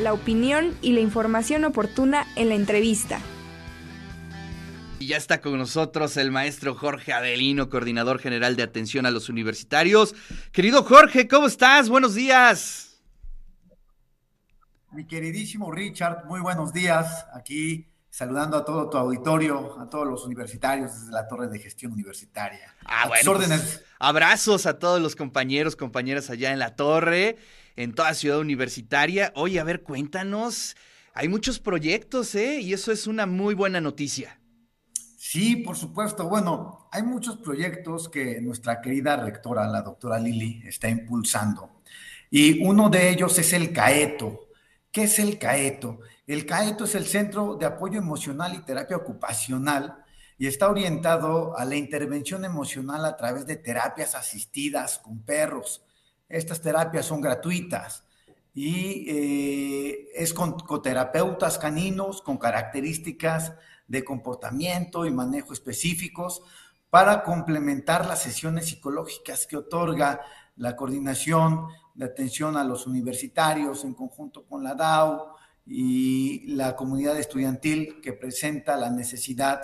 [0.00, 3.20] la opinión y la información oportuna en la entrevista.
[4.98, 9.28] Y ya está con nosotros el maestro Jorge Adelino, coordinador general de atención a los
[9.28, 10.14] universitarios.
[10.52, 11.88] Querido Jorge, ¿cómo estás?
[11.88, 13.00] Buenos días.
[14.92, 17.24] Mi queridísimo Richard, muy buenos días.
[17.32, 21.92] Aquí saludando a todo tu auditorio, a todos los universitarios desde la Torre de Gestión
[21.92, 22.74] Universitaria.
[22.84, 23.34] Ah, bueno.
[23.34, 27.38] Pues, abrazos a todos los compañeros, compañeras allá en la Torre,
[27.76, 29.32] en toda ciudad universitaria.
[29.34, 30.76] Oye, a ver, cuéntanos.
[31.14, 32.60] Hay muchos proyectos, ¿eh?
[32.60, 34.40] Y eso es una muy buena noticia.
[35.18, 36.28] Sí, por supuesto.
[36.28, 41.82] Bueno, hay muchos proyectos que nuestra querida rectora, la doctora Lili, está impulsando.
[42.30, 44.48] Y uno de ellos es el CAETO.
[44.90, 46.00] ¿Qué es el CAETO?
[46.26, 50.04] El CAETO es el Centro de Apoyo Emocional y Terapia Ocupacional
[50.38, 55.84] y está orientado a la intervención emocional a través de terapias asistidas con perros.
[56.30, 58.04] Estas terapias son gratuitas
[58.54, 63.52] y eh, es con coterapeutas caninos con características
[63.86, 66.40] de comportamiento y manejo específicos
[66.88, 70.22] para complementar las sesiones psicológicas que otorga
[70.56, 75.36] la coordinación de atención a los universitarios en conjunto con la DAO,
[75.72, 79.60] y la comunidad estudiantil que presenta la necesidad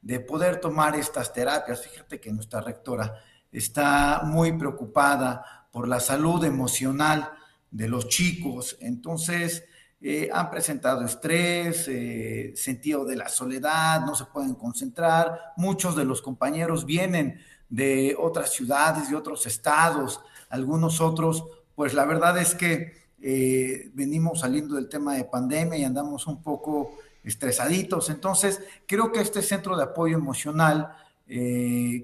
[0.00, 1.82] de poder tomar estas terapias.
[1.82, 3.14] Fíjate que nuestra rectora
[3.52, 7.30] está muy preocupada por la salud emocional
[7.70, 9.64] de los chicos, entonces
[10.02, 16.06] eh, han presentado estrés, eh, sentido de la soledad, no se pueden concentrar, muchos de
[16.06, 22.54] los compañeros vienen de otras ciudades, de otros estados, algunos otros, pues la verdad es
[22.54, 28.08] que eh, venimos saliendo del tema de pandemia y andamos un poco estresaditos.
[28.08, 30.96] Entonces, creo que este centro de apoyo emocional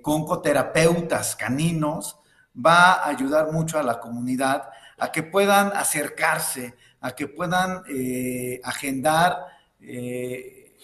[0.03, 2.17] con coterapeutas caninos
[2.65, 4.69] va a ayudar mucho a la comunidad
[4.99, 9.57] a que puedan acercarse, a que puedan eh, agendar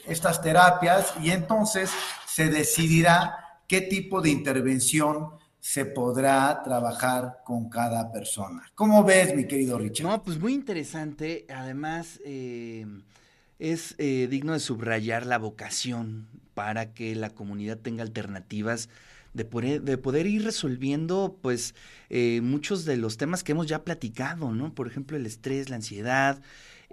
[0.06, 1.90] estas terapias y entonces
[2.26, 5.30] se decidirá qué tipo de intervención
[5.62, 8.64] se podrá trabajar con cada persona.
[8.74, 10.08] ¿Cómo ves, mi querido Richard?
[10.08, 11.46] No, pues muy interesante.
[11.48, 12.84] Además, eh,
[13.60, 18.88] es eh, digno de subrayar la vocación para que la comunidad tenga alternativas
[19.34, 21.74] de poder, de poder ir resolviendo, pues,
[22.10, 24.74] eh, muchos de los temas que hemos ya platicado, ¿no?
[24.74, 26.42] Por ejemplo, el estrés, la ansiedad,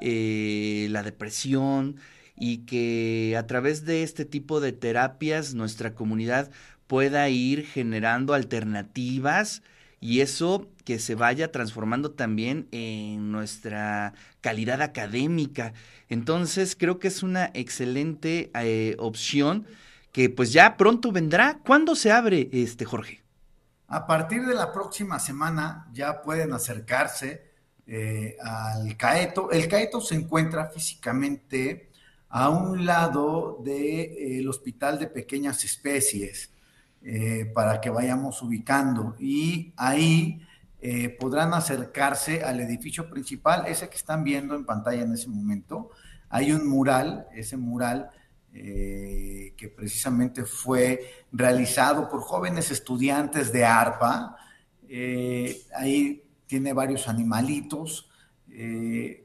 [0.01, 1.97] la depresión,
[2.39, 6.49] y que a través de este tipo de terapias nuestra comunidad
[6.87, 9.61] pueda ir generando alternativas
[10.01, 15.73] y eso que se vaya transformando también en nuestra calidad académica.
[16.07, 19.67] Entonces creo que es una excelente eh, opción
[20.11, 21.59] que pues ya pronto vendrá.
[21.65, 23.21] ¿Cuándo se abre este Jorge?
[23.87, 27.49] A partir de la próxima semana ya pueden acercarse
[27.87, 29.51] eh, al CAETO.
[29.51, 31.89] El CAETO se encuentra físicamente
[32.29, 36.51] a un lado del Hospital de Pequeñas Especies.
[37.01, 39.15] Eh, para que vayamos ubicando.
[39.19, 40.45] Y ahí
[40.81, 45.91] eh, podrán acercarse al edificio principal, ese que están viendo en pantalla en ese momento.
[46.27, 48.09] Hay un mural, ese mural
[48.53, 54.35] eh, que precisamente fue realizado por jóvenes estudiantes de ARPA.
[55.75, 58.09] ahí tiene varios animalitos.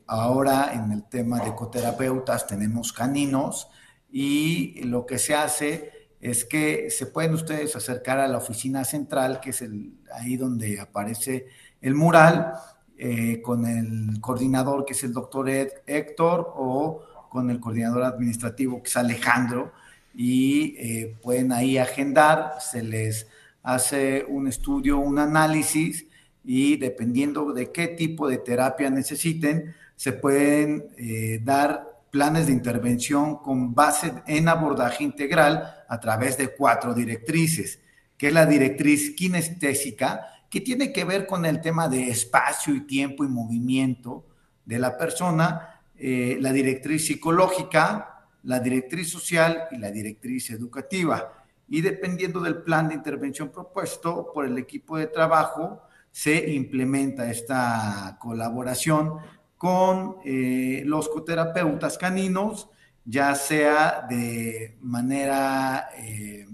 [0.06, 3.68] ahora en el tema de ecoterapeutas tenemos caninos
[4.10, 5.90] y lo que se hace
[6.24, 10.80] es que se pueden ustedes acercar a la oficina central, que es el, ahí donde
[10.80, 11.48] aparece
[11.82, 12.54] el mural,
[12.96, 17.02] eh, con el coordinador, que es el doctor Héctor, o
[17.34, 19.72] con el coordinador administrativo, que es Alejandro,
[20.14, 23.26] y eh, pueden ahí agendar, se les
[23.64, 26.06] hace un estudio, un análisis,
[26.44, 33.38] y dependiendo de qué tipo de terapia necesiten, se pueden eh, dar planes de intervención
[33.38, 37.80] con base en abordaje integral a través de cuatro directrices,
[38.16, 42.82] que es la directriz kinestésica, que tiene que ver con el tema de espacio y
[42.82, 44.24] tiempo y movimiento
[44.64, 51.44] de la persona, eh, la directriz psicológica, la directriz social y la directriz educativa.
[51.68, 58.16] Y dependiendo del plan de intervención propuesto por el equipo de trabajo, se implementa esta
[58.20, 59.18] colaboración
[59.56, 62.68] con eh, los coterapeutas caninos,
[63.04, 66.46] ya sea de manera eh,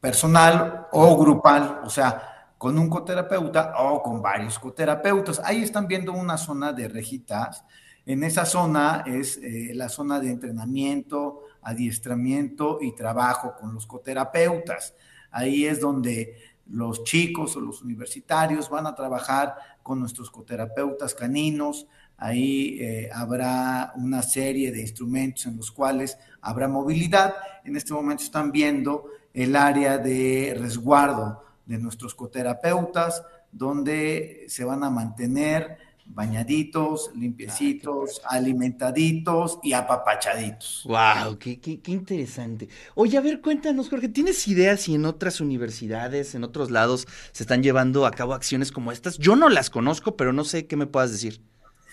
[0.00, 5.40] personal o grupal, o sea, con un coterapeuta o con varios coterapeutas.
[5.44, 7.64] Ahí están viendo una zona de rejitas.
[8.06, 9.40] En esa zona es
[9.74, 14.94] la zona de entrenamiento, adiestramiento y trabajo con los coterapeutas.
[15.30, 16.36] Ahí es donde
[16.66, 21.86] los chicos o los universitarios van a trabajar con nuestros coterapeutas caninos
[22.16, 27.34] Ahí eh, habrá una serie de instrumentos en los cuales habrá movilidad.
[27.64, 33.22] En este momento están viendo el área de resguardo de nuestros coterapeutas,
[33.52, 40.84] donde se van a mantener bañaditos, limpiecitos, alimentaditos y apapachaditos.
[40.86, 41.38] ¡Wow!
[41.38, 42.68] Qué, qué, interesante!
[42.94, 47.42] Oye, a ver, cuéntanos, Jorge, ¿tienes ideas si en otras universidades, en otros lados, se
[47.42, 49.18] están llevando a cabo acciones como estas?
[49.18, 51.40] Yo no las conozco, pero no sé qué me puedas decir.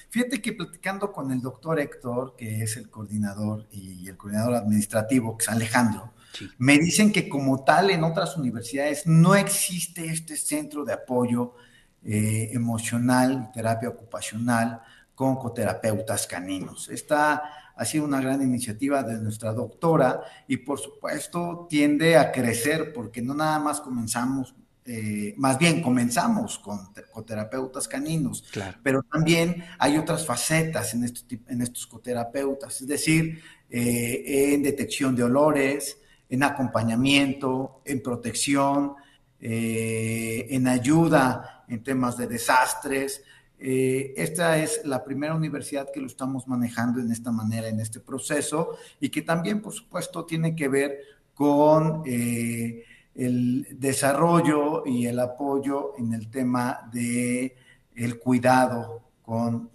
[0.10, 5.38] Fíjate que platicando con el doctor Héctor, que es el coordinador y el coordinador administrativo,
[5.38, 6.12] que es Alejandro,
[6.58, 11.56] me dicen que como tal en otras universidades no existe este centro de apoyo
[12.04, 14.82] eh, emocional y terapia ocupacional
[15.14, 16.90] con coterapeutas caninos.
[16.90, 22.94] Esta ha sido una gran iniciativa de nuestra doctora y por supuesto tiende a crecer
[22.94, 28.44] porque no nada más comenzamos eh, más bien comenzamos con, coterapeutas caninos,
[28.82, 31.04] pero también hay otras facetas en,
[31.48, 35.98] en estos coterapeutas, es decir, eh, en detección de olores,
[36.32, 38.96] en acompañamiento, en protección,
[39.40, 43.24] eh, en ayuda en temas de desastres.
[43.60, 48.76] esta es la primera universidad que lo estamos manejando en esta manera, en este proceso,
[49.00, 50.98] y que también, por supuesto, tiene que ver
[51.36, 57.56] con el desarrollo y el apoyo en el tema de
[57.96, 59.70] el cuidado con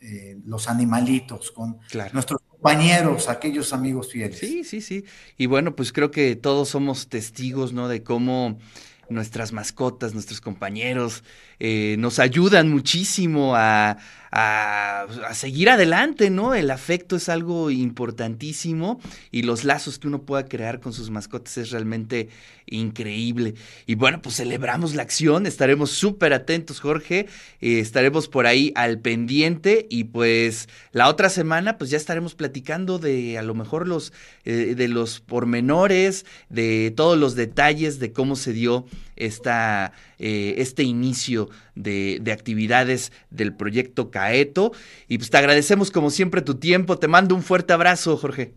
[0.00, 1.78] eh, los animalitos, con
[2.12, 4.38] nuestros compañeros, aquellos amigos fieles.
[4.38, 5.04] Sí, sí, sí.
[5.36, 7.88] Y bueno, pues creo que todos somos testigos, ¿no?
[7.88, 8.58] De cómo
[9.08, 11.24] nuestras mascotas, nuestros compañeros,
[11.58, 13.96] eh, nos ayudan muchísimo a,
[14.30, 16.54] a, seguir adelante, ¿no?
[16.54, 21.58] El afecto es algo importantísimo y los lazos que uno pueda crear con sus mascotas
[21.58, 22.28] es realmente
[22.66, 23.54] increíble.
[23.86, 27.26] Y bueno, pues celebramos la acción, estaremos súper atentos, Jorge,
[27.60, 32.98] eh, estaremos por ahí al pendiente y pues la otra semana pues ya estaremos platicando
[32.98, 34.12] de a lo mejor los,
[34.44, 38.86] eh, de los pormenores, de todos los detalles de cómo se dio
[39.16, 44.72] esta, eh, este inicio de, de, actividades del proyecto Caeto.
[45.08, 46.98] Y pues te agradecemos como siempre tu tiempo.
[46.98, 48.54] Te mando un fuerte abrazo, Jorge.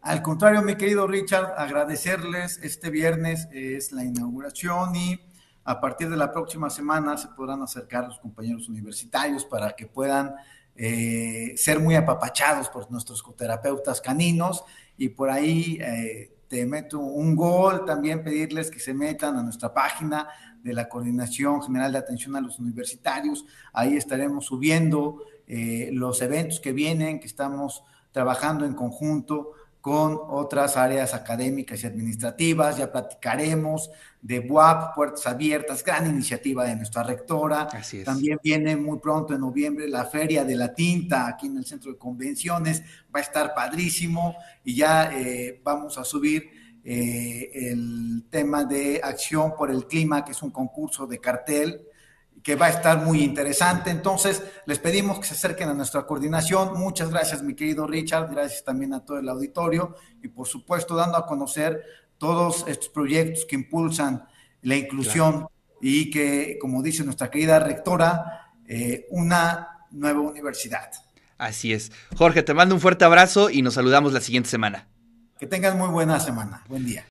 [0.00, 2.60] Al contrario, mi querido Richard, agradecerles.
[2.62, 5.20] Este viernes es la inauguración y
[5.64, 10.34] a partir de la próxima semana se podrán acercar los compañeros universitarios para que puedan
[10.74, 14.64] eh, ser muy apapachados por nuestros coterapeutas caninos
[14.96, 19.74] y por ahí eh, te meto un gol, también pedirles que se metan a nuestra
[19.74, 20.28] página
[20.62, 23.44] de la Coordinación General de Atención a los Universitarios.
[23.72, 27.82] Ahí estaremos subiendo eh, los eventos que vienen, que estamos
[28.12, 32.76] trabajando en conjunto con otras áreas académicas y administrativas.
[32.76, 33.90] Ya platicaremos
[34.20, 37.68] de WAP, Puertas Abiertas, gran iniciativa de nuestra rectora.
[38.04, 41.92] También viene muy pronto en noviembre la Feria de la Tinta aquí en el Centro
[41.92, 42.82] de Convenciones.
[43.14, 46.50] Va a estar padrísimo y ya eh, vamos a subir
[46.90, 51.82] eh, el tema de Acción por el Clima, que es un concurso de cartel
[52.42, 53.90] que va a estar muy interesante.
[53.90, 56.80] Entonces, les pedimos que se acerquen a nuestra coordinación.
[56.80, 58.30] Muchas gracias, mi querido Richard.
[58.30, 61.84] Gracias también a todo el auditorio y, por supuesto, dando a conocer
[62.16, 64.24] todos estos proyectos que impulsan
[64.62, 65.46] la inclusión
[65.82, 70.90] y que, como dice nuestra querida rectora, eh, una nueva universidad.
[71.36, 71.92] Así es.
[72.16, 74.88] Jorge, te mando un fuerte abrazo y nos saludamos la siguiente semana.
[75.38, 76.62] Que tengan muy buena semana.
[76.68, 77.04] Buen día.